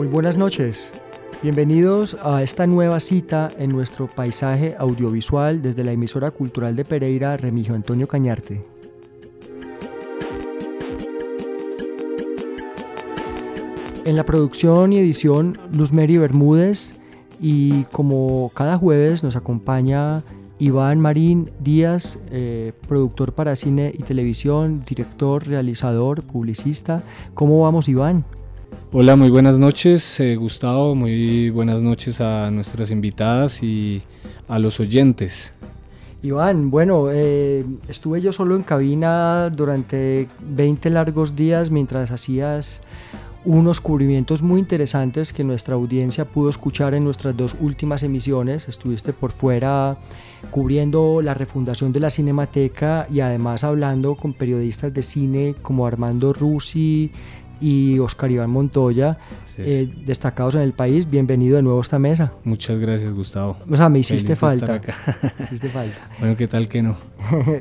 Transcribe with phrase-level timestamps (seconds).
[0.00, 0.90] Muy buenas noches.
[1.42, 7.36] Bienvenidos a esta nueva cita en nuestro paisaje audiovisual desde la emisora cultural de Pereira,
[7.36, 8.64] Remigio Antonio Cañarte.
[14.06, 16.94] En la producción y edición, Luz Bermúdez
[17.38, 20.24] y como cada jueves nos acompaña
[20.58, 27.02] Iván Marín Díaz, eh, productor para cine y televisión, director, realizador, publicista.
[27.34, 28.24] ¿Cómo vamos, Iván?
[28.92, 30.94] Hola, muy buenas noches, eh, Gustavo.
[30.94, 34.02] Muy buenas noches a nuestras invitadas y
[34.48, 35.54] a los oyentes.
[36.22, 42.82] Iván, bueno, eh, estuve yo solo en cabina durante 20 largos días mientras hacías
[43.44, 48.68] unos cubrimientos muy interesantes que nuestra audiencia pudo escuchar en nuestras dos últimas emisiones.
[48.68, 49.96] Estuviste por fuera
[50.50, 56.34] cubriendo la refundación de la Cinemateca y además hablando con periodistas de cine como Armando
[56.34, 57.12] Rusi
[57.60, 59.18] y Oscar Iván Montoya,
[59.58, 61.08] eh, destacados en el país.
[61.08, 62.32] Bienvenido de nuevo a esta mesa.
[62.44, 63.56] Muchas gracias, Gustavo.
[63.70, 64.80] O sea, me hiciste falta.
[65.42, 65.98] hiciste falta.
[66.18, 66.96] bueno, ¿qué tal que no?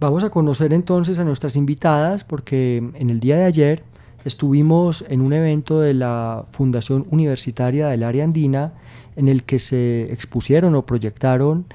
[0.00, 3.82] Vamos a conocer entonces a nuestras invitadas porque en el día de ayer
[4.24, 8.72] estuvimos en un evento de la Fundación Universitaria del Área Andina
[9.16, 11.66] en el que se expusieron o proyectaron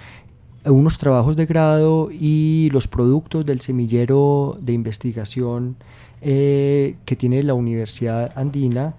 [0.66, 5.78] unos trabajos de grado y los productos del semillero de investigación
[6.22, 8.96] eh, que tiene la Universidad Andina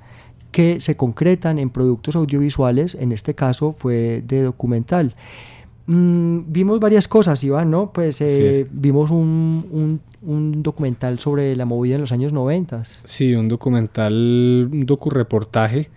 [0.51, 5.15] que se concretan en productos audiovisuales, en este caso fue de documental.
[5.87, 7.93] Mm, vimos varias cosas, Iván, ¿no?
[7.93, 12.85] Pues eh, vimos un, un, documental sobre la movida en los años 90.
[13.05, 15.91] Sí, un documental, un docu-reportaje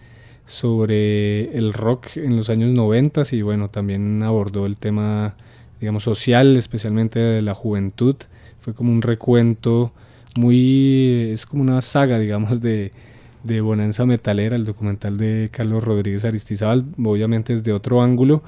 [0.46, 5.36] sobre el rock en los años 90 y bueno, también abordó el tema,
[5.80, 8.16] digamos, social, especialmente de la juventud.
[8.60, 9.92] Fue como un recuento
[10.36, 12.92] muy, es como una saga, digamos, de,
[13.44, 18.44] de Bonanza Metalera, el documental de Carlos Rodríguez Aristizábal, obviamente es de otro ángulo,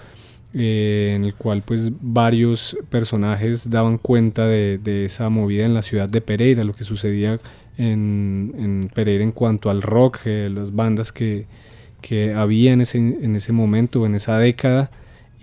[0.54, 5.82] eh, en el cual pues varios personajes daban cuenta de, de, esa movida en la
[5.82, 7.40] ciudad de Pereira, lo que sucedía
[7.78, 11.46] en, en Pereira en cuanto al rock, eh, las bandas que,
[12.00, 14.92] que había en ese, en ese momento, en esa década,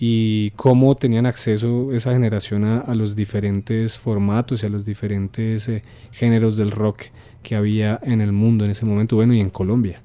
[0.04, 5.82] y cómo tenían acceso esa generación a, los diferentes formatos y a los diferentes eh,
[6.10, 7.02] géneros del rock
[7.40, 10.02] que había en el mundo en ese momento, bueno, y en Colombia.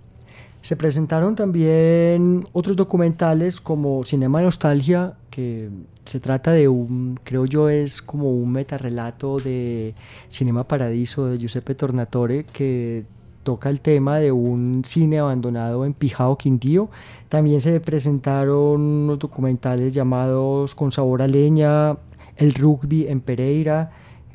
[0.62, 5.70] Se presentaron también otros documentales como Cinema Nostalgia, que
[6.06, 9.96] se trata de un, creo yo, es como un metarrelato de
[10.30, 13.04] Cinema Paradiso de Giuseppe Tornatore, que
[13.48, 16.90] toca el tema de un cine abandonado en Pijao, Quindío.
[17.30, 21.96] También se presentaron unos documentales llamados Con sabor a leña,
[22.36, 23.92] El rugby en Pereira,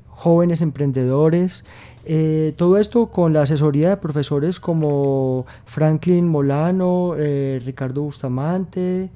[0.09, 1.63] Jóvenes emprendedores.
[2.07, 9.11] Eh, todo esto con la asesoría de profesores como Franklin Molano, eh, Ricardo Bustamante,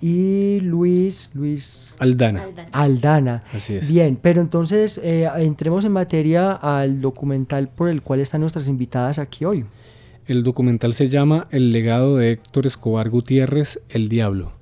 [0.00, 2.46] y Luis, Luis Aldana.
[2.72, 3.44] Aldana.
[3.52, 3.88] Así es.
[3.88, 9.18] Bien, pero entonces eh, entremos en materia al documental por el cual están nuestras invitadas
[9.18, 9.64] aquí hoy.
[10.26, 14.52] El documental se llama El legado de Héctor Escobar Gutiérrez, El Diablo,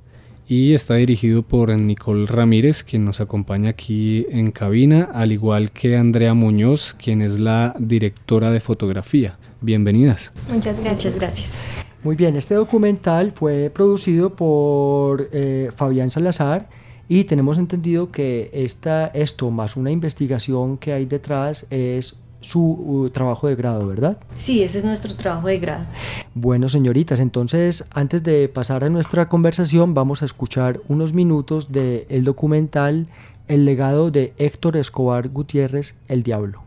[0.47, 5.97] y está dirigido por Nicole Ramírez, quien nos acompaña aquí en cabina, al igual que
[5.97, 9.39] Andrea Muñoz, quien es la directora de fotografía.
[9.61, 10.33] Bienvenidas.
[10.51, 11.15] Muchas gracias.
[11.15, 11.88] Muchas gracias.
[12.05, 16.69] Muy bien, este documental fue producido por eh, Fabián Salazar
[17.09, 23.11] y tenemos entendido que esta, esto más una investigación que hay detrás es su uh,
[23.11, 24.17] trabajo de grado, ¿verdad?
[24.37, 25.87] Sí, ese es nuestro trabajo de grado.
[26.35, 32.07] Bueno, señoritas, entonces antes de pasar a nuestra conversación vamos a escuchar unos minutos del
[32.11, 33.07] el documental
[33.49, 36.63] El legado de Héctor Escobar Gutiérrez, El Diablo.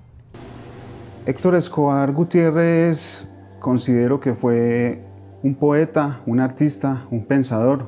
[1.25, 5.10] Héctor Escobar Gutiérrez considero que fue
[5.43, 7.85] un poeta, un artista, un pensador,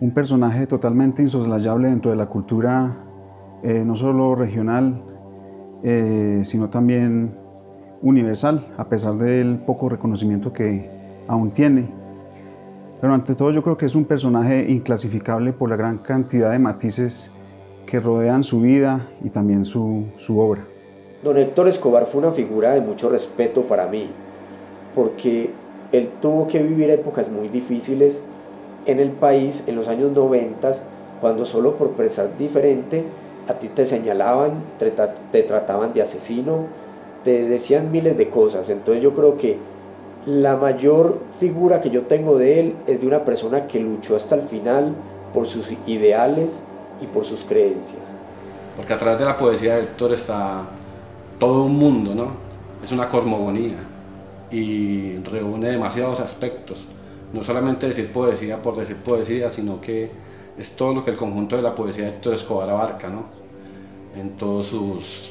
[0.00, 3.04] un personaje totalmente insoslayable dentro de la cultura
[3.62, 5.02] eh, no solo regional,
[5.82, 7.36] eh, sino también
[8.00, 10.88] universal, a pesar del poco reconocimiento que
[11.28, 11.90] aún tiene.
[13.00, 16.58] Pero ante todo yo creo que es un personaje inclasificable por la gran cantidad de
[16.58, 17.32] matices
[17.84, 20.64] que rodean su vida y también su, su obra.
[21.22, 24.06] Don Héctor Escobar fue una figura de mucho respeto para mí,
[24.94, 25.50] porque
[25.92, 28.24] él tuvo que vivir épocas muy difíciles
[28.86, 30.70] en el país en los años 90,
[31.20, 33.04] cuando solo por pensar diferente
[33.48, 36.66] a ti te señalaban, te, trataban de asesino,
[37.24, 38.70] te decían miles de cosas.
[38.70, 39.58] Entonces yo creo que
[40.26, 44.36] la mayor figura que yo tengo de él es de una persona que luchó hasta
[44.36, 44.94] el final
[45.34, 46.64] por sus ideales
[47.02, 48.14] y por sus creencias.
[48.76, 50.62] Porque a través de la poesía de Héctor está
[51.38, 52.28] todo un mundo, ¿no?
[52.84, 53.89] Es una cosmogonía
[54.50, 56.84] y reúne demasiados aspectos.
[57.32, 60.10] No solamente decir poesía por decir poesía, sino que
[60.58, 63.24] es todo lo que el conjunto de la poesía de Héctor Escobar abarca, ¿no?
[64.16, 65.30] En todos sus,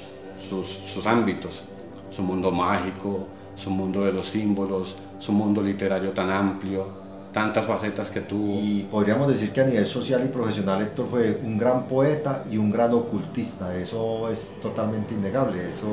[0.50, 1.64] sus, sus ámbitos.
[2.12, 6.88] Su mundo mágico, su mundo de los símbolos, su mundo literario tan amplio,
[7.34, 8.60] tantas facetas que tuvo.
[8.60, 12.58] Y podríamos decir que a nivel social y profesional Héctor fue un gran poeta y
[12.58, 15.88] un gran ocultista, eso es totalmente innegable, eso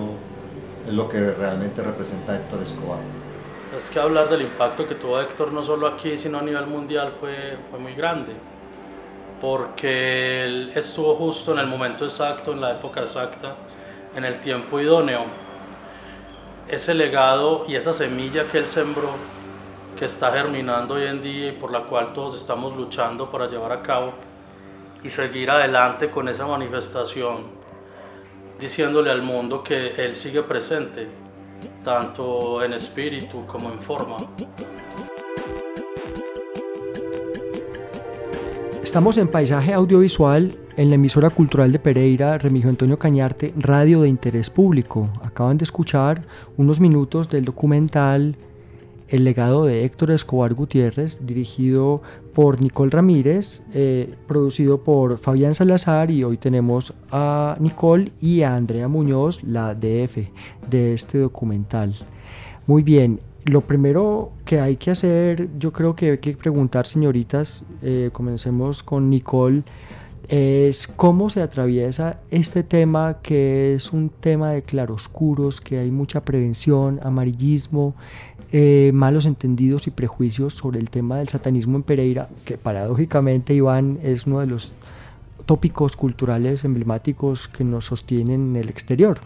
[0.86, 2.98] es lo que realmente representa Héctor Escobar.
[3.76, 7.12] Es que hablar del impacto que tuvo Héctor no solo aquí, sino a nivel mundial
[7.18, 8.32] fue, fue muy grande,
[9.40, 13.56] porque él estuvo justo en el momento exacto, en la época exacta,
[14.14, 15.24] en el tiempo idóneo.
[16.68, 19.10] Ese legado y esa semilla que él sembró
[19.96, 23.72] que está germinando hoy en día y por la cual todos estamos luchando para llevar
[23.72, 24.12] a cabo
[25.02, 27.44] y seguir adelante con esa manifestación,
[28.58, 31.08] diciéndole al mundo que Él sigue presente,
[31.84, 34.16] tanto en espíritu como en forma.
[38.82, 44.08] Estamos en Paisaje Audiovisual en la emisora cultural de Pereira, Remigio Antonio Cañarte, Radio de
[44.08, 45.10] Interés Público.
[45.22, 46.22] Acaban de escuchar
[46.56, 48.36] unos minutos del documental
[49.08, 52.02] el legado de Héctor Escobar Gutiérrez, dirigido
[52.34, 58.56] por Nicole Ramírez, eh, producido por Fabián Salazar y hoy tenemos a Nicole y a
[58.56, 60.28] Andrea Muñoz, la DF
[60.68, 61.94] de este documental.
[62.66, 67.62] Muy bien, lo primero que hay que hacer, yo creo que hay que preguntar, señoritas,
[67.82, 69.62] eh, comencemos con Nicole,
[70.28, 76.24] es cómo se atraviesa este tema que es un tema de claroscuros, que hay mucha
[76.24, 77.94] prevención, amarillismo,
[78.58, 83.98] eh, malos entendidos y prejuicios sobre el tema del satanismo en Pereira, que paradójicamente, Iván,
[84.02, 84.72] es uno de los
[85.44, 89.20] tópicos culturales emblemáticos que nos sostienen en el exterior.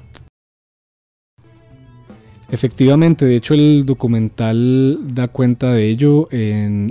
[2.51, 6.29] Efectivamente, de hecho el documental da cuenta de ello.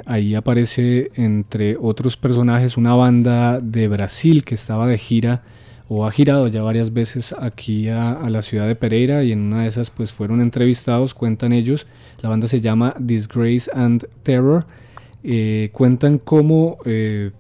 [0.06, 5.44] ahí aparece entre otros personajes una banda de Brasil que estaba de gira
[5.90, 9.64] o ha girado ya varias veces aquí a, la ciudad de Pereira y en una
[9.64, 11.88] de esas pues fueron entrevistados, cuentan ellos,
[12.22, 14.66] la banda se llama Disgrace and Terror,
[15.24, 17.32] eh, cuentan cómo eh,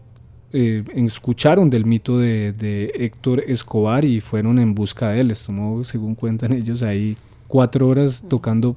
[0.51, 5.43] eh, escucharon del mito de, de, Héctor Escobar y fueron en busca de él, les
[5.43, 7.17] tomó según cuentan ellos ahí
[7.47, 8.75] cuatro horas tocando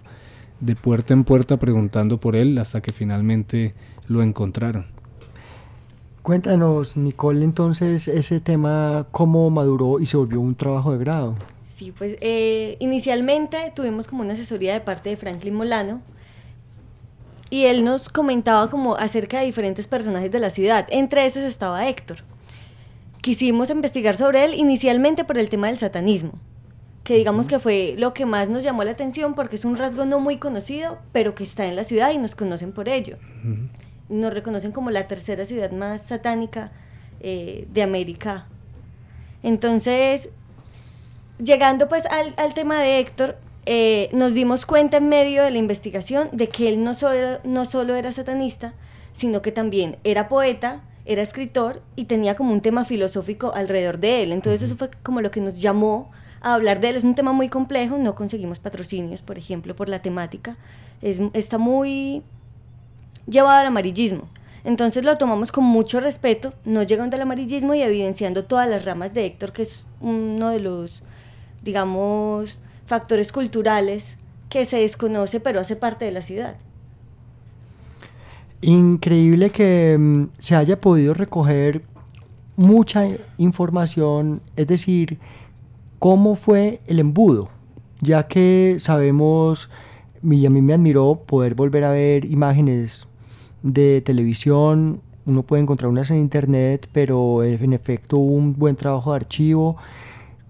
[0.60, 3.74] de puerta en puerta preguntando por él hasta que finalmente
[4.08, 4.86] lo encontraron.
[6.22, 11.34] Cuéntanos, Nicole, entonces ese tema, cómo maduró y se volvió un trabajo de grado.
[11.82, 16.00] Sí, pues eh, inicialmente tuvimos como una asesoría de parte de Franklin Molano
[17.50, 21.88] y él nos comentaba como acerca de diferentes personajes de la ciudad, entre esos estaba
[21.88, 22.18] Héctor.
[23.20, 26.34] Quisimos investigar sobre él inicialmente por el tema del satanismo,
[27.02, 30.06] que digamos que fue lo que más nos llamó la atención porque es un rasgo
[30.06, 33.16] no muy conocido, pero que está en la ciudad y nos conocen por ello
[34.08, 36.70] nos reconocen como la tercera ciudad más satánica
[37.20, 38.46] eh, de América.
[39.42, 40.28] Entonces,
[41.42, 45.58] llegando pues al, al tema de Héctor, eh, nos dimos cuenta en medio de la
[45.58, 48.74] investigación de que él no solo, no solo era satanista,
[49.12, 54.22] sino que también era poeta, era escritor y tenía como un tema filosófico alrededor de
[54.22, 54.32] él.
[54.32, 56.96] Entonces eso fue como lo que nos llamó a hablar de él.
[56.96, 60.56] Es un tema muy complejo, no conseguimos patrocinios, por ejemplo, por la temática.
[61.00, 62.22] Es, está muy
[63.28, 64.28] llevado al amarillismo.
[64.64, 69.12] Entonces lo tomamos con mucho respeto, no llegando al amarillismo y evidenciando todas las ramas
[69.12, 71.02] de Héctor, que es uno de los,
[71.62, 74.16] digamos, factores culturales
[74.48, 76.56] que se desconoce pero hace parte de la ciudad.
[78.60, 81.82] Increíble que mm, se haya podido recoger
[82.56, 85.18] mucha información, es decir,
[85.98, 87.48] cómo fue el embudo,
[88.00, 89.70] ya que sabemos,
[90.22, 93.06] y a mí me admiró poder volver a ver imágenes
[93.62, 99.12] de televisión, uno puede encontrar unas en internet, pero en efecto hubo un buen trabajo
[99.12, 99.76] de archivo.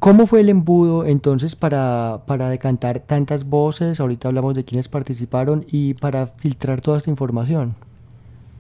[0.03, 4.01] ¿Cómo fue el embudo entonces para, para decantar tantas voces?
[4.01, 7.77] Ahorita hablamos de quienes participaron y para filtrar toda esta información.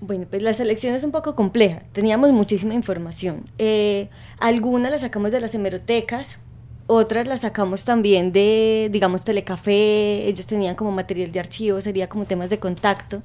[0.00, 1.82] Bueno, pues la selección es un poco compleja.
[1.90, 3.46] Teníamos muchísima información.
[3.58, 4.08] Eh,
[4.38, 6.38] algunas las sacamos de las hemerotecas,
[6.86, 10.28] otras las sacamos también de, digamos, Telecafé.
[10.28, 13.20] Ellos tenían como material de archivo, sería como temas de contacto.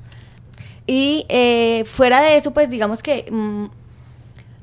[0.87, 3.65] Y eh, fuera de eso, pues digamos que mm,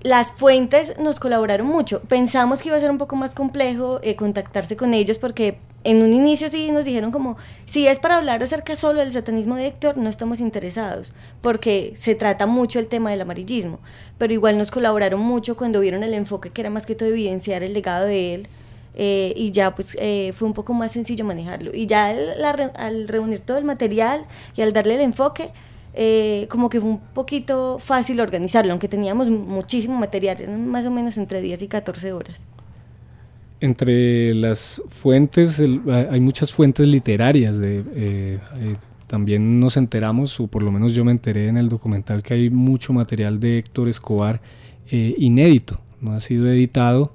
[0.04, 2.02] las fuentes nos colaboraron mucho.
[2.02, 6.02] Pensamos que iba a ser un poco más complejo eh, contactarse con ellos porque en
[6.02, 9.66] un inicio sí nos dijeron como, si es para hablar acerca solo del satanismo de
[9.66, 13.80] Héctor, no estamos interesados, porque se trata mucho el tema del amarillismo,
[14.18, 17.62] pero igual nos colaboraron mucho cuando vieron el enfoque que era más que todo evidenciar
[17.62, 18.48] el legado de él,
[18.94, 21.74] eh, y ya pues eh, fue un poco más sencillo manejarlo.
[21.74, 24.24] Y ya al reunir todo el material
[24.56, 25.50] y al darle el enfoque,
[25.94, 31.16] eh, como que fue un poquito fácil organizarlo, aunque teníamos muchísimo material, más o menos
[31.18, 32.46] entre 10 y 14 horas.
[33.60, 35.62] Entre las fuentes,
[36.10, 37.58] hay muchas fuentes literarias.
[37.58, 41.68] De, eh, eh, también nos enteramos, o por lo menos yo me enteré en el
[41.68, 44.40] documental, que hay mucho material de Héctor Escobar
[44.90, 47.14] eh, inédito, no ha sido editado.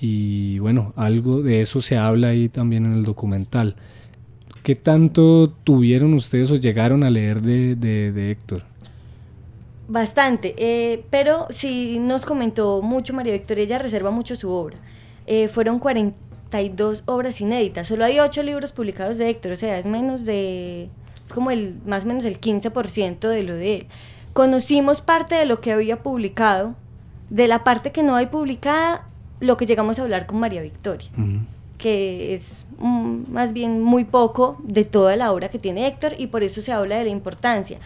[0.00, 3.76] Y bueno, algo de eso se habla ahí también en el documental.
[4.62, 8.62] ¿Qué tanto tuvieron ustedes o llegaron a leer de, de, Héctor?
[9.88, 14.78] Bastante, pero sí nos comentó mucho María Victoria, ella reserva mucho su obra.
[15.26, 17.88] Eh, fueron 42 obras inéditas.
[17.88, 20.88] Solo hay 8 libros publicados de Héctor, o sea, es menos de.
[21.24, 23.86] Es como el más o menos el 15% de lo de él.
[24.32, 26.74] Conocimos parte de lo que había publicado,
[27.30, 29.06] de la parte que no hay publicada,
[29.40, 31.08] lo que llegamos a hablar con María Victoria,
[31.82, 36.44] que es más bien muy poco de toda la obra que tiene Héctor y por
[36.44, 37.78] eso se habla de la importancia.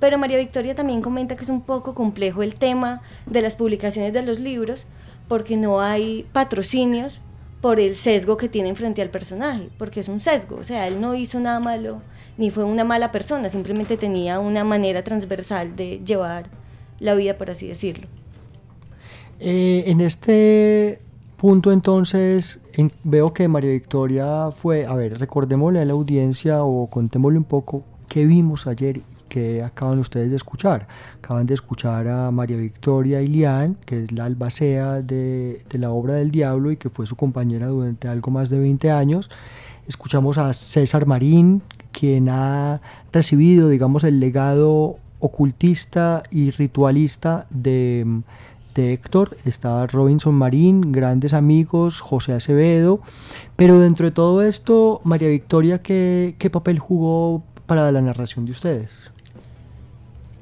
[0.00, 4.12] Pero María Victoria también comenta que es un poco complejo el tema de las publicaciones
[4.12, 4.86] de los libros,
[5.28, 7.20] porque no hay patrocinios
[7.60, 11.00] por el sesgo que tienen frente al personaje, porque es un sesgo, o sea, él
[11.00, 12.02] no hizo nada malo,
[12.36, 16.50] ni fue una mala persona, simplemente tenía una manera transversal de llevar
[16.98, 18.08] la vida, por así decirlo.
[19.38, 20.98] Eh, en este
[21.36, 22.60] punto entonces
[23.04, 27.84] veo que María Victoria fue, a ver, recordémosle a la audiencia o contémosle un poco
[28.08, 30.86] qué vimos ayer que acaban ustedes de escuchar.
[31.18, 36.14] Acaban de escuchar a María Victoria Ilián, que es la albacea de, de la obra
[36.14, 39.30] del diablo y que fue su compañera durante algo más de 20 años.
[39.88, 41.62] Escuchamos a César Marín,
[41.92, 42.80] quien ha
[43.12, 48.22] recibido, digamos, el legado ocultista y ritualista de,
[48.74, 49.36] de Héctor.
[49.44, 53.00] Está Robinson Marín, grandes amigos, José Acevedo.
[53.56, 58.52] Pero dentro de todo esto, María Victoria, ¿qué, qué papel jugó para la narración de
[58.52, 59.10] ustedes?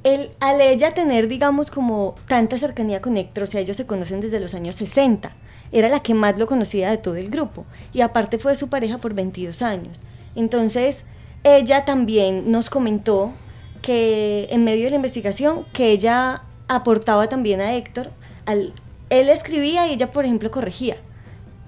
[0.04, 4.20] el, al ella tener, digamos, como tanta cercanía con Héctor, o sea, ellos se conocen
[4.20, 5.32] desde los años 60,
[5.70, 7.64] era la que más lo conocía de todo el grupo.
[7.92, 10.00] Y aparte fue su pareja por 22 años.
[10.34, 11.04] Entonces,
[11.44, 13.32] ella también nos comentó
[13.80, 18.10] que en medio de la investigación, que ella aportaba también a Héctor,
[18.46, 18.72] al,
[19.10, 20.96] él escribía y ella, por ejemplo, corregía.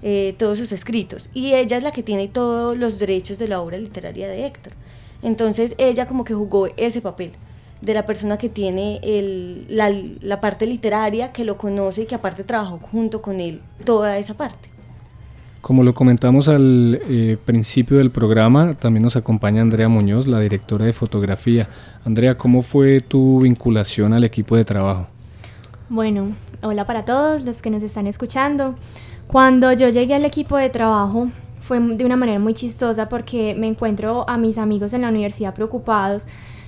[0.07, 3.59] Eh, todos sus escritos y ella es la que tiene todos los derechos de la
[3.59, 4.73] obra literaria de Héctor.
[5.23, 7.31] Entonces ella como que jugó ese papel
[7.81, 9.91] de la persona que tiene el, la,
[10.21, 14.35] la, parte literaria, que lo conoce y que aparte trabajó junto con él toda esa
[14.35, 14.69] parte.
[15.61, 20.85] Como lo comentamos al eh, principio del programa, también nos acompaña Andrea Muñoz, la directora
[20.85, 21.67] de fotografía.
[22.03, 25.07] Andrea, ¿cómo fue tu vinculación al equipo de trabajo?
[25.89, 26.27] Bueno,
[26.61, 28.75] hola para todos los que nos están escuchando.
[29.27, 31.27] Cuando yo llegué al equipo de trabajo
[31.59, 35.53] fue de una manera muy chistosa porque me encuentro a mis amigos en la universidad
[35.53, 36.27] preocupados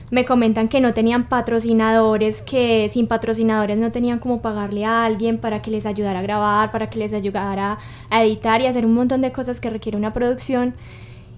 [0.09, 5.37] me comentan que no tenían patrocinadores, que sin patrocinadores no tenían como pagarle a alguien
[5.37, 7.77] para que les ayudara a grabar, para que les ayudara
[8.09, 10.75] a editar y hacer un montón de cosas que requiere una producción.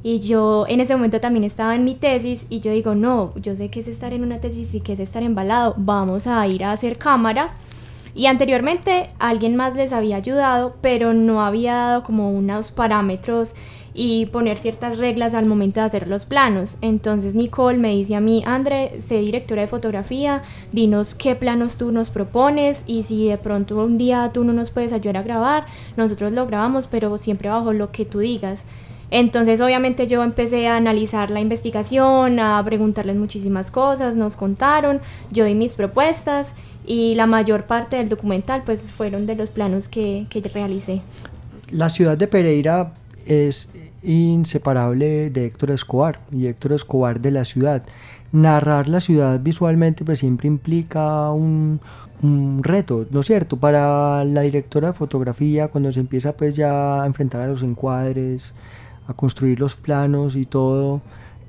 [0.04, 3.56] Y yo en ese momento también estaba en mi tesis y yo digo, no, yo
[3.56, 6.64] sé que es estar en una tesis y que es estar embalado, vamos a ir
[6.64, 7.56] a hacer cámara.
[8.16, 13.56] Y anteriormente alguien más les había ayudado, pero no había dado como unos parámetros
[13.94, 16.78] y poner ciertas reglas al momento de hacer los planos.
[16.82, 21.92] Entonces Nicole me dice a mí, André, sé directora de fotografía, dinos qué planos tú
[21.92, 25.66] nos propones y si de pronto un día tú no nos puedes ayudar a grabar,
[25.98, 28.66] nosotros lo grabamos, pero siempre bajo lo que tú digas.
[29.12, 35.00] Entonces obviamente yo empecé a analizar la investigación, a preguntarles muchísimas cosas, nos contaron,
[35.32, 36.54] yo di mis propuestas
[36.86, 41.02] y la mayor parte del documental pues fueron de los planos que, que realicé.
[41.72, 42.94] La ciudad de Pereira
[43.26, 43.70] es
[44.04, 47.84] inseparable de Héctor Escobar y Héctor Escobar de la ciudad.
[48.32, 51.80] Narrar la ciudad visualmente pues siempre implica un,
[52.22, 53.58] un reto, ¿no es cierto?
[53.58, 58.54] Para la directora de fotografía cuando se empieza pues ya a enfrentar a los encuadres,
[59.10, 61.02] a construir los planos y todo.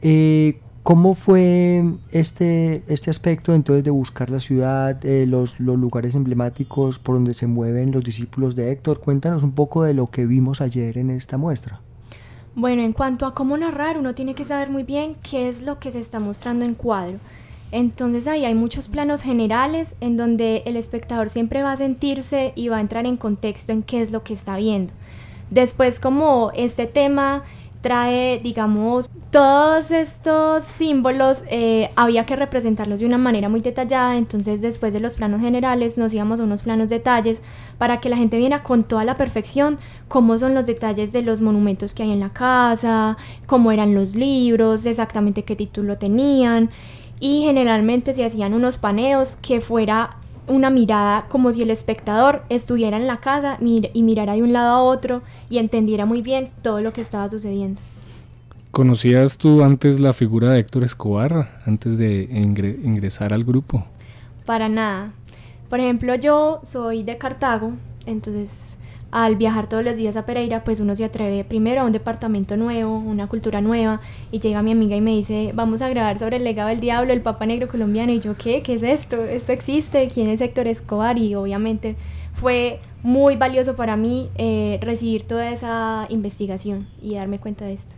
[0.02, 6.14] Eh, ¿Cómo fue este, este aspecto entonces de buscar la ciudad, eh, los, los, lugares
[6.14, 9.00] emblemáticos por donde se mueven los discípulos de Héctor?
[9.00, 11.80] Cuéntanos un poco de lo que vimos ayer en esta muestra.
[12.54, 15.78] Bueno, en cuanto a cómo narrar, uno tiene que saber muy bien qué es lo
[15.78, 17.18] que se está mostrando en cuadro.
[17.72, 22.68] Entonces ahí hay muchos planos generales en donde el espectador siempre va a sentirse y
[22.68, 24.92] va a entrar en contexto en qué es lo que está viendo.
[25.50, 27.42] Después como este tema
[27.80, 34.60] trae, digamos, todos estos símbolos, eh, había que representarlos de una manera muy detallada, entonces
[34.60, 37.40] después de los planos generales nos íbamos a unos planos detalles
[37.78, 39.78] para que la gente viera con toda la perfección
[40.08, 43.16] cómo son los detalles de los monumentos que hay en la casa,
[43.46, 46.70] cómo eran los libros, exactamente qué título tenían,
[47.20, 50.16] y generalmente se hacían unos paneos que fuera
[50.50, 54.70] una mirada como si el espectador estuviera en la casa y mirara de un lado
[54.74, 57.80] a otro y entendiera muy bien todo lo que estaba sucediendo.
[58.72, 62.28] ¿Conocías tú antes la figura de Héctor Escobar, antes de
[62.84, 63.84] ingresar al grupo?
[64.44, 65.12] Para nada.
[65.68, 67.72] Por ejemplo, yo soy de Cartago,
[68.06, 68.76] entonces
[69.10, 72.56] al viajar todos los días a Pereira, pues uno se atreve primero a un departamento
[72.56, 74.00] nuevo, una cultura nueva,
[74.30, 77.12] y llega mi amiga y me dice, vamos a grabar sobre el legado del diablo,
[77.12, 78.62] el Papa Negro colombiano, y yo, ¿qué?
[78.62, 79.24] ¿Qué es esto?
[79.24, 80.08] ¿Esto existe?
[80.08, 81.18] ¿Quién es Héctor Escobar?
[81.18, 81.96] Y obviamente
[82.32, 87.94] fue muy valioso para mí eh, recibir toda esa investigación y darme cuenta de esto.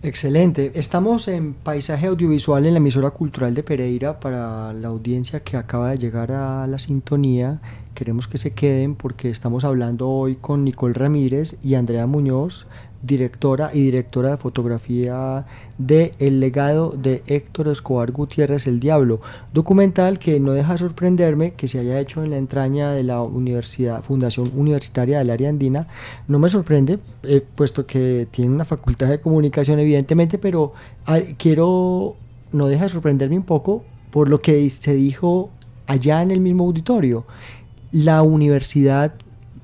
[0.00, 0.70] Excelente.
[0.74, 5.90] Estamos en Paisaje Audiovisual en la emisora cultural de Pereira para la audiencia que acaba
[5.90, 7.60] de llegar a la sintonía.
[7.98, 12.68] Queremos que se queden porque estamos hablando hoy con Nicole Ramírez y Andrea Muñoz,
[13.02, 15.46] directora y directora de fotografía
[15.78, 19.20] de El legado de Héctor Escobar Gutiérrez El Diablo,
[19.52, 24.04] documental que no deja sorprenderme que se haya hecho en la entraña de la Universidad
[24.04, 25.88] Fundación Universitaria del Área Andina.
[26.28, 30.72] No me sorprende, eh, puesto que tiene una facultad de comunicación evidentemente, pero
[31.36, 32.14] quiero,
[32.52, 35.50] no deja de sorprenderme un poco por lo que se dijo
[35.88, 37.26] allá en el mismo auditorio.
[37.92, 39.14] La universidad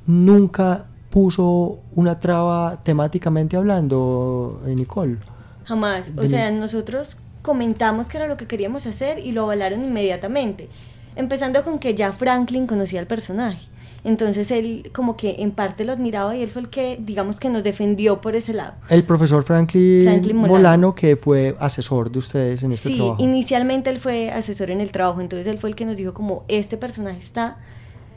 [0.07, 5.19] nunca puso una traba temáticamente hablando, eh, Nicole.
[5.65, 6.13] Jamás.
[6.17, 10.69] O sea, nosotros comentamos que era lo que queríamos hacer y lo avalaron inmediatamente.
[11.17, 13.69] Empezando con que ya Franklin conocía al personaje.
[14.03, 17.49] Entonces él como que en parte lo admiraba y él fue el que, digamos que
[17.49, 18.75] nos defendió por ese lado.
[18.91, 20.95] El profesor Franklin, Molano.
[20.95, 23.17] que fue asesor de ustedes en este trabajo.
[23.17, 26.13] Sí, inicialmente él fue asesor en el trabajo, entonces él fue el que nos dijo
[26.13, 27.57] como, este personaje está,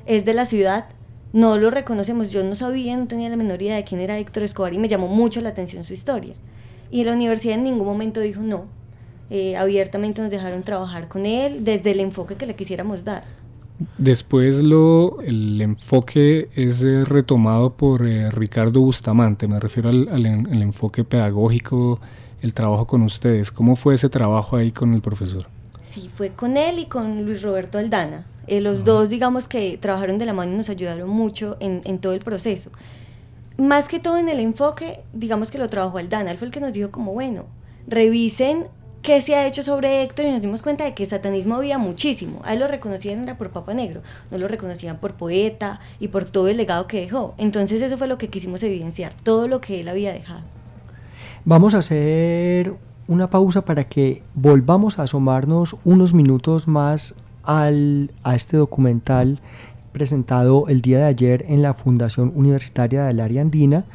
[0.08, 0.86] es de la ciudad,
[1.34, 2.32] no lo reconocemos.
[2.32, 4.88] Yo no sabía, no tenía la menor idea de quién era Héctor Escobar y me
[4.88, 6.34] llamó mucho la atención su historia.
[6.90, 8.66] Y la universidad en ningún momento dijo no.
[9.30, 13.26] Eh, abiertamente nos dejaron trabajar con él desde el enfoque que le quisiéramos dar.
[13.98, 20.62] Después lo, el enfoque es eh, retomado por eh, Ricardo Bustamante, me refiero al, al
[20.62, 22.00] enfoque pedagógico,
[22.42, 23.52] el trabajo con ustedes.
[23.52, 25.46] ¿Cómo fue ese trabajo ahí con el profesor?
[25.82, 28.26] Sí, fue con él y con Luis Roberto Aldana.
[28.48, 32.00] Eh, los dos, digamos que trabajaron de la mano y nos ayudaron mucho en, en,
[32.00, 32.72] todo el proceso.
[33.58, 36.32] Más que todo en el enfoque, digamos que lo trabajó Aldana.
[36.32, 37.46] Él fue el que nos dijo como, bueno,
[37.88, 38.68] revisen
[39.02, 42.42] qué se ha hecho sobre Héctor y nos dimos cuenta de que satanismo había muchísimo.
[42.44, 46.26] A él lo reconocían era por Papa Negro, no lo reconocían por poeta y por
[46.26, 47.34] todo el legado que dejó.
[47.38, 50.42] Entonces eso fue lo que quisimos evidenciar, todo lo que él había dejado.
[51.46, 52.74] Vamos a hacer
[53.08, 57.16] una pausa para que volvamos a asomarnos unos minutos más
[57.48, 59.40] al, a este documental
[59.94, 63.86] presentado el día de ayer en la Fundación Universitaria del Área Andina,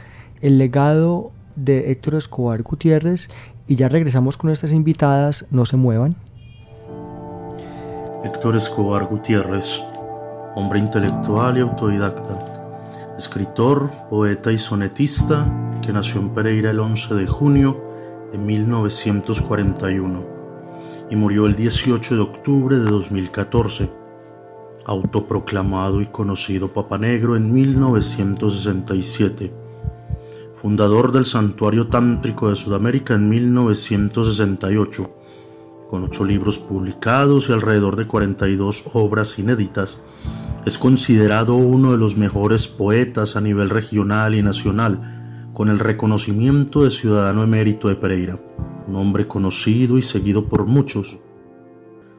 [0.41, 3.29] el legado de Héctor Escobar Gutiérrez,
[3.69, 6.17] y ya regresamos con nuestras invitadas, no se muevan.
[8.25, 9.81] Héctor Escobar Gutiérrez,
[10.57, 15.47] hombre intelectual y autodidacta, escritor, poeta y sonetista
[15.83, 17.81] que nació en Pereira el 11 de junio
[18.33, 20.42] de 1941
[21.12, 23.92] y murió el 18 de octubre de 2014.
[24.87, 29.53] Autoproclamado y conocido Papa Negro en 1967.
[30.57, 35.11] Fundador del Santuario Tántrico de Sudamérica en 1968.
[35.87, 40.01] Con ocho libros publicados y alrededor de 42 obras inéditas,
[40.64, 46.85] es considerado uno de los mejores poetas a nivel regional y nacional, con el reconocimiento
[46.85, 48.38] de ciudadano emérito de Pereira
[48.87, 51.18] un hombre conocido y seguido por muchos,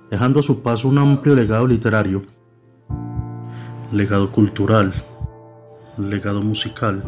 [0.10, 2.24] dejando a su paso un amplio legado literario,
[3.92, 4.94] legado cultural,
[5.98, 7.04] legado musical,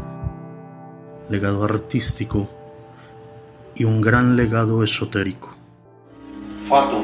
[1.29, 2.49] legado artístico
[3.75, 5.49] y un gran legado esotérico.
[6.67, 7.03] Fatum,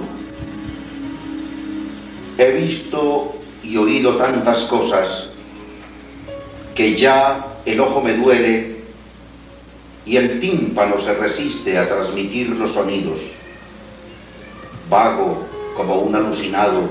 [2.38, 5.30] he visto y oído tantas cosas
[6.74, 8.81] que ya el ojo me duele
[10.06, 13.20] y el tímpano se resiste a transmitir los sonidos.
[14.90, 16.90] vago como un alucinado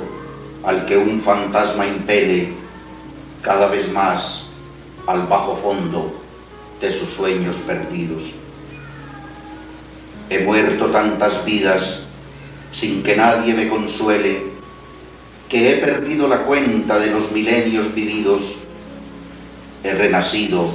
[0.64, 2.48] al que un fantasma impele
[3.42, 4.46] cada vez más
[5.06, 6.12] al bajo fondo
[6.80, 8.22] de sus sueños perdidos.
[10.30, 12.02] He muerto tantas vidas
[12.72, 14.44] sin que nadie me consuele,
[15.48, 18.40] que he perdido la cuenta de los milenios vividos.
[19.82, 20.70] He renacido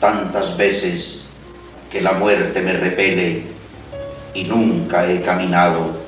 [0.00, 1.19] tantas veces
[1.90, 3.42] que la muerte me repele
[4.32, 5.98] y nunca he caminado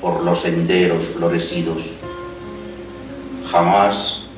[0.00, 1.82] por los senderos florecidos.
[3.50, 4.28] Jamás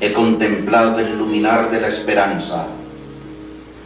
[0.00, 2.66] he contemplado el luminar de la esperanza.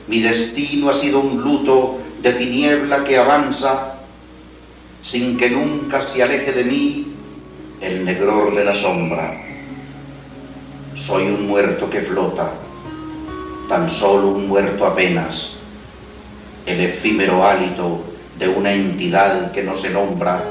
[0.06, 3.94] Mi destino ha sido un luto de tiniebla que avanza
[5.02, 7.06] sin que nunca se aleje de mí
[7.80, 9.40] el negror de la sombra.
[11.06, 12.50] Soy un muerto que flota,
[13.68, 15.59] tan solo un muerto apenas,
[16.66, 18.02] el efímero hálito
[18.38, 20.42] de una entidad que no se nombra,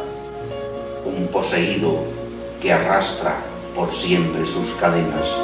[1.05, 2.03] un poseído
[2.61, 3.37] que arrastra
[3.75, 5.35] por siempre sus cadenas.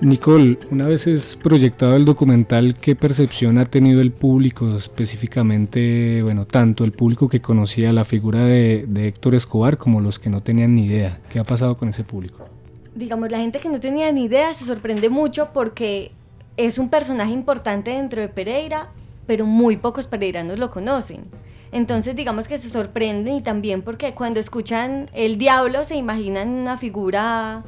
[0.00, 6.46] Nicole, una vez es proyectado el documental, ¿qué percepción ha tenido el público específicamente, bueno,
[6.46, 10.42] tanto el público que conocía la figura de, de, Héctor Escobar como los que no
[10.42, 11.20] tenían ni idea?
[11.30, 12.55] ¿Qué ha pasado con ese público?
[12.96, 16.12] Digamos, la gente que no tenía ni idea se sorprende mucho porque
[16.56, 18.88] es un personaje importante dentro de Pereira,
[19.26, 21.26] pero muy pocos pereiranos lo conocen.
[21.72, 26.78] Entonces digamos que se sorprenden y también porque cuando escuchan el diablo se imaginan una
[26.78, 27.64] figura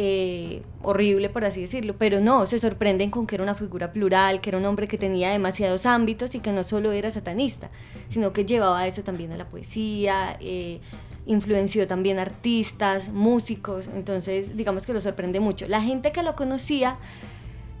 [0.00, 4.40] eh, horrible, por así decirlo, pero no, se sorprenden con que era una figura plural,
[4.40, 7.68] que era un hombre que tenía demasiados ámbitos y que no solo era satanista,
[8.08, 10.78] sino que llevaba eso también a la poesía, eh,
[11.26, 15.66] influenció también artistas, músicos, entonces digamos que lo sorprende mucho.
[15.66, 16.96] La gente que lo conocía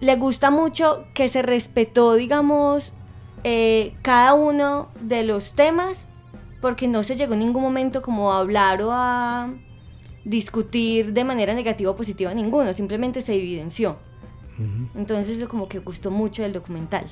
[0.00, 2.94] le gusta mucho que se respetó, digamos,
[3.44, 6.08] eh, cada uno de los temas,
[6.60, 9.54] porque no se llegó en ningún momento como a hablar o a
[10.28, 13.96] discutir de manera negativa o positiva ninguno, simplemente se evidenció.
[14.96, 17.06] Entonces eso como que gustó mucho del documental.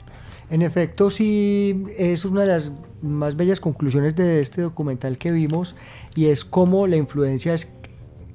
[0.50, 5.76] En efecto, sí, es una de las más bellas conclusiones de este documental que vimos
[6.16, 7.72] y es cómo la influencia es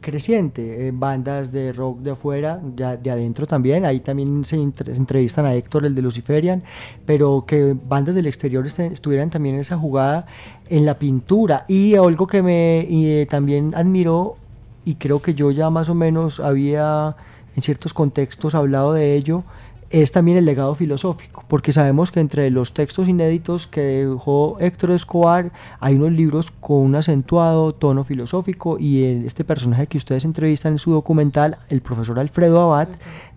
[0.02, 5.46] creciente, en bandas de rock de afuera, de, de adentro también, ahí también se, entrevistan
[5.46, 6.64] a Héctor, el de Luciferian,
[7.06, 10.26] pero que bandas del exterior estuvieran también en esa jugada
[10.70, 14.38] en la pintura y algo que me y, también admiró
[14.86, 17.16] y creo que yo ya más o menos había
[17.56, 19.44] en ciertos contextos hablado de ello,
[19.92, 24.92] es también el legado filosófico, porque sabemos que entre los textos inéditos que dejó Héctor
[24.92, 30.74] Escobar hay unos libros con un acentuado tono filosófico y este personaje que ustedes entrevistan
[30.74, 32.88] en su documental, el profesor Alfredo Abad,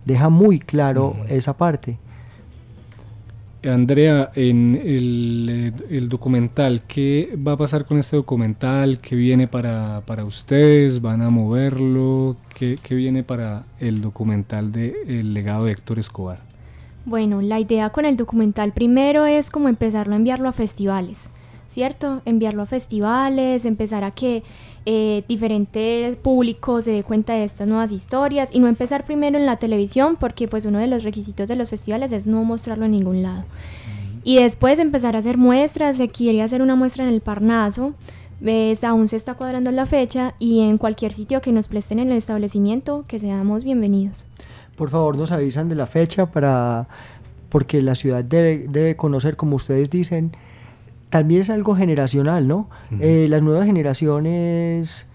[0.05, 1.97] deja muy claro esa parte.
[3.67, 8.99] Andrea, en el, el, documental, ¿qué va a pasar con este documental?
[8.99, 11.01] ¿Qué viene para, para ustedes?
[11.01, 12.37] ¿Van a moverlo?
[12.53, 16.39] ¿Qué, ¿Qué, viene para el documental de El legado de Héctor Escobar?
[17.05, 21.29] Bueno, la idea con el documental primero es como empezarlo a enviarlo a festivales,
[21.67, 22.21] ¿cierto?
[22.25, 24.43] Enviarlo a festivales, empezar a que
[24.85, 29.47] eh, diferentes públicos se dé cuenta de estas nuevas historias y no empezar primero en
[29.47, 32.91] la televisión porque pues uno de los requisitos de los festivales es no mostrarlo en
[32.91, 33.45] ningún lado.
[34.23, 37.93] Y después empezar a hacer muestras, se quiere hacer una muestra en el Parnaso,
[38.39, 42.11] ves, aún se está cuadrando la fecha y en cualquier sitio que nos presten en
[42.11, 44.27] el establecimiento, que seamos bienvenidos.
[44.75, 46.87] Por favor, nos avisan de la fecha para
[47.49, 50.31] porque la ciudad debe, debe conocer, como ustedes dicen,
[51.15, 52.69] también es algo generacional, ¿no?
[52.99, 55.07] Eh, las nuevas generaciones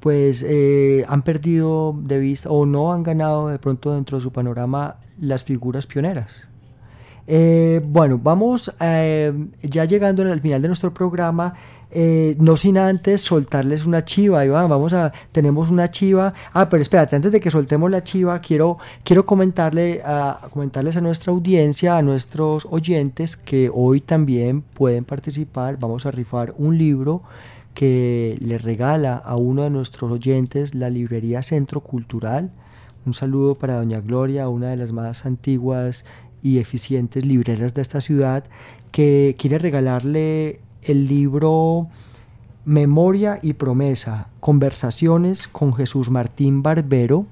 [0.00, 4.32] pues eh, han perdido de vista o no han ganado de pronto dentro de su
[4.32, 6.48] panorama las figuras pioneras.
[7.26, 11.54] Eh, bueno, vamos ya llegando al final de nuestro programa
[11.96, 16.82] eh, no sin antes soltarles una chiva, Iván, vamos a, tenemos una chiva, ah, pero
[16.82, 21.96] espérate, antes de que soltemos la chiva, quiero, quiero comentarle a, comentarles a nuestra audiencia,
[21.96, 27.22] a nuestros oyentes, que hoy también pueden participar, vamos a rifar un libro
[27.74, 32.50] que le regala a uno de nuestros oyentes la librería Centro Cultural,
[33.06, 36.04] un saludo para Doña Gloria, una de las más antiguas
[36.44, 38.44] y eficientes libreras de esta ciudad,
[38.92, 41.88] que quiere regalarle el libro
[42.66, 47.26] Memoria y Promesa, Conversaciones con Jesús Martín Barbero,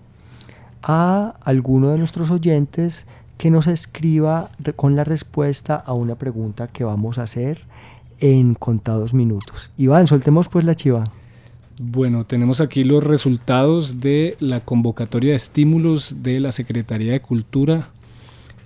[0.83, 3.05] a alguno de nuestros oyentes
[3.37, 7.61] que nos escriba con la respuesta a una pregunta que vamos a hacer
[8.18, 9.70] en contados minutos.
[9.77, 11.05] Iván, soltemos pues la chiva.
[11.79, 17.88] Bueno, tenemos aquí los resultados de la convocatoria de estímulos de la Secretaría de Cultura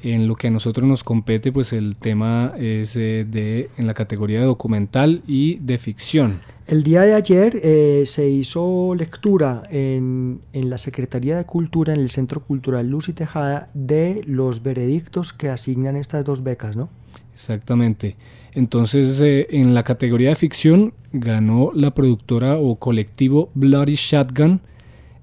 [0.07, 3.95] En lo que a nosotros nos compete, pues el tema es eh, de en la
[3.95, 6.39] categoría de documental y de ficción.
[6.69, 11.99] El día de ayer eh, se hizo lectura en, en, la Secretaría de Cultura, en
[11.99, 16.89] el Centro Cultural Luz y Tejada, de los veredictos que asignan estas dos becas, ¿no?
[17.35, 18.17] Exactamente.
[18.53, 24.61] Entonces, eh, en la categoría de ficción ganó la productora o colectivo Bloody Shotgun,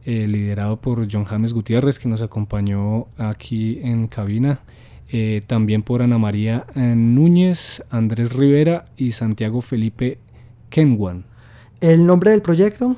[0.06, 4.60] eh, liderado por John James Gutiérrez, que nos acompañó aquí en cabina.
[5.10, 10.18] Eh, también por Ana María Núñez, Andrés Rivera y Santiago Felipe
[10.70, 11.26] Kenwan.
[11.82, 12.96] ¿El nombre del proyecto?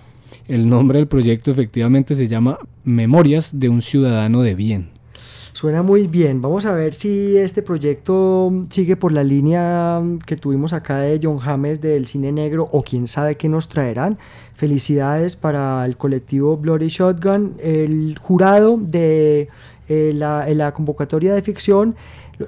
[0.47, 4.89] El nombre del proyecto efectivamente se llama Memorias de un Ciudadano de Bien.
[5.55, 6.41] Suena muy bien.
[6.41, 11.37] Vamos a ver si este proyecto sigue por la línea que tuvimos acá de John
[11.37, 14.17] James del cine negro o quién sabe qué nos traerán.
[14.55, 17.55] Felicidades para el colectivo Bloody Shotgun.
[17.59, 19.49] El jurado de
[19.87, 21.95] eh, la, convocatoria de ficción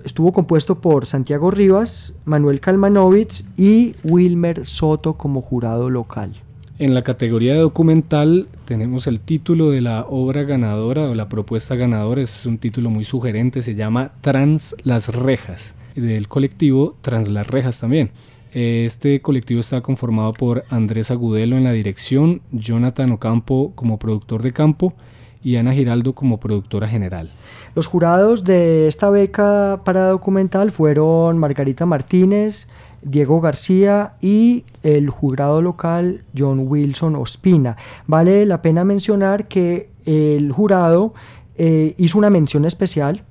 [0.05, 6.35] estuvo compuesto por Santiago Rivas, Manuel Kalmanovich y Wilmer Soto como jurado local.
[6.79, 11.75] En la categoría de documental tenemos el título de la obra ganadora o la propuesta
[11.75, 17.47] ganadora, es un título muy sugerente, se llama Trans las Rejas, del colectivo Trans las
[17.47, 18.11] Rejas también.
[18.59, 24.51] Este colectivo está conformado por Andrés Agudelo en la dirección, Jonathan Ocampo como productor de
[24.51, 24.95] campo
[25.43, 27.29] y Ana Giraldo como productora general.
[27.75, 32.67] Los jurados de esta beca para documental fueron Margarita Martínez,
[33.03, 37.77] Diego García y el jurado local John Wilson Ospina.
[38.07, 41.13] Vale la pena mencionar que el jurado
[41.57, 43.23] eh, hizo una mención especial,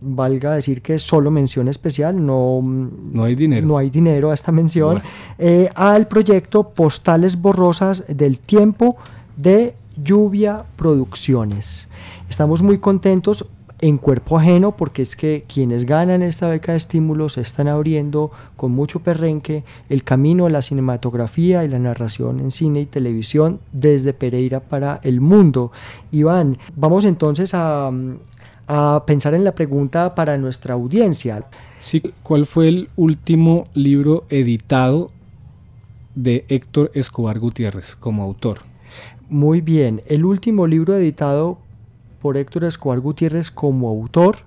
[0.00, 3.66] valga decir que es solo mención especial, no, no hay dinero.
[3.66, 5.02] No hay dinero a esta mención,
[5.38, 8.96] eh, al proyecto Postales Borrosas del Tiempo
[9.36, 11.88] de Lluvia Producciones.
[12.28, 13.46] Estamos muy contentos
[13.80, 18.72] en cuerpo ajeno, porque es que quienes ganan esta beca de estímulos están abriendo con
[18.72, 24.14] mucho perrenque el camino a la cinematografía y la narración en cine y televisión desde
[24.14, 25.72] Pereira para el mundo.
[26.10, 27.90] Iván, vamos entonces a,
[28.66, 31.46] a pensar en la pregunta para nuestra audiencia.
[31.78, 35.10] Sí, ¿cuál fue el último libro editado
[36.14, 38.60] de Héctor Escobar Gutiérrez como autor?
[39.28, 41.58] Muy bien, el último libro editado
[42.20, 44.38] por Héctor Escobar Gutiérrez como autor,